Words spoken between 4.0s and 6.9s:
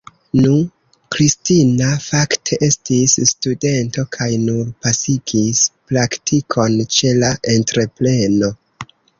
kaj nur pasigis praktikon